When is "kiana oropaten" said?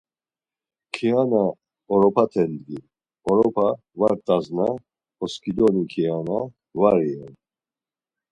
0.93-2.51